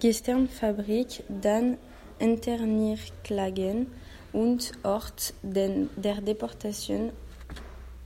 [0.00, 1.78] Gesternfabrik, dann
[2.18, 3.86] Internierklagen
[4.32, 7.12] und Ort der Deportation.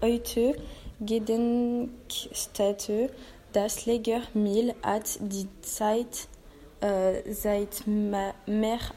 [0.00, 0.56] Heute
[1.00, 3.10] Gedenkstätte.
[3.52, 6.28] Das Lagermill hat die Zeit
[6.80, 8.34] äh, seit mehr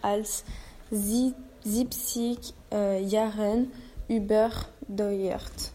[0.01, 0.43] als
[0.89, 3.71] 70 äh, Jahren
[4.07, 5.73] überdauert.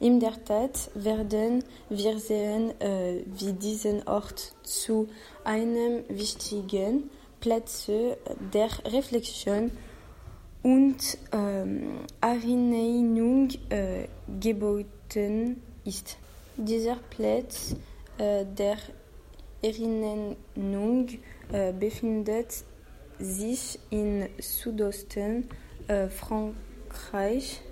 [0.00, 5.08] In der Tat werden wir sehen, äh, wie diesen Ort zu
[5.44, 7.86] einem wichtigen Platz
[8.52, 9.70] der Reflexion
[10.62, 14.08] und ähm, Erinnerung äh,
[14.40, 16.16] geboten ist.
[16.56, 17.76] Dieser Platz
[18.18, 18.78] äh, der
[19.62, 21.08] Erinnerung
[21.80, 22.64] befindet
[23.18, 25.48] sich in Südosten
[26.10, 27.62] Frankreich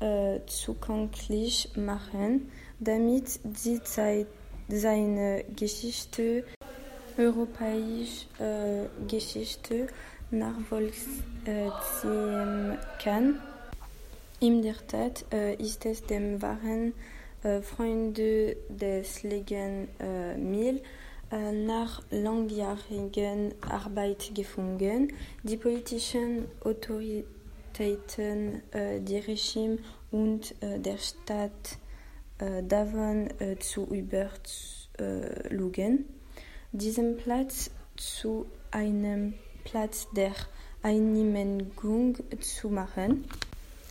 [0.00, 4.26] äh, zugänglich machen, damit die Zeit
[4.68, 6.44] seine Geschichte,
[7.18, 9.88] europäische äh, Geschichte
[10.30, 13.40] nachvollziehen kann.
[14.40, 16.94] In der Tat äh, ist es dem wahren
[17.62, 20.82] Freunde des Legen äh, Mill
[21.32, 25.12] äh, nach langjährigen Arbeit gefunden.
[25.42, 29.78] Die politischen Autoritäten, äh, die Regime
[30.10, 31.78] und äh, der Staat
[32.38, 33.28] äh, davon
[33.60, 36.04] zu überzeugen,
[36.72, 39.32] diesen Platz zu einem
[39.64, 40.32] Platz der
[40.82, 43.24] Einigung zu machen.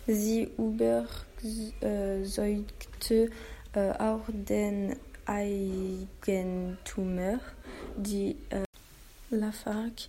[0.07, 3.29] Sie überzeugte
[3.73, 4.95] äh, auch den
[5.29, 7.39] Eigentümer,
[7.95, 8.63] die äh,
[9.29, 10.07] Lafargue,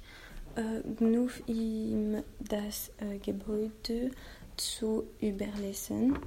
[0.56, 2.90] äh, genug ihm das
[3.22, 4.12] Gebäude
[4.56, 6.18] zu überlassen.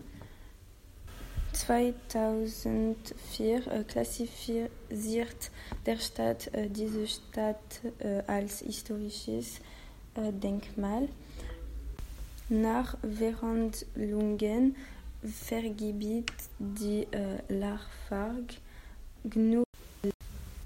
[1.54, 4.70] 2004 äh, klassifiziert
[5.86, 7.82] der Staat diese Stadt
[8.28, 9.60] als historisches
[10.16, 11.10] Denkmal.
[12.50, 14.76] Nach Verhandlungen
[15.24, 18.58] vergibt die äh, Lafargue
[19.24, 19.66] genug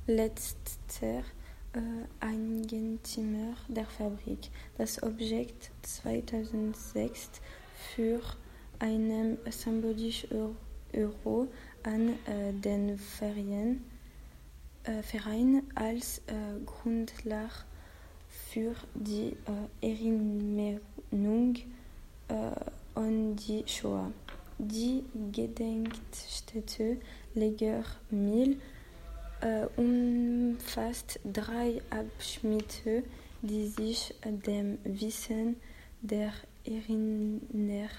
[0.07, 1.23] letzter
[1.73, 1.79] äh,
[2.19, 4.49] Eigentümer der Fabrik.
[4.79, 7.29] Das Objekt 2006
[7.94, 8.21] für
[8.79, 10.55] einen symbolischen
[10.94, 11.47] Euro
[11.83, 13.83] an äh, den Verein,
[14.83, 17.53] äh, Verein als äh, Grundlage
[18.52, 19.35] für die
[19.81, 21.56] äh, Erinnerung
[22.28, 22.34] äh,
[22.96, 24.12] an die Shoah.
[24.59, 26.97] Die Gedenkstätte
[27.36, 28.59] Leger Mill
[29.41, 33.03] äh, umfasst drei Abschnitte,
[33.41, 35.57] die sich dem Wissen
[36.02, 36.34] der
[36.66, 37.91] Erinnerung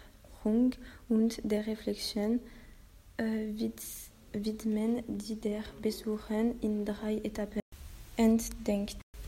[1.09, 2.41] und der Reflexion
[4.33, 7.61] widmen, die der Besucher in drei Etappen
[8.17, 8.99] entdeckt.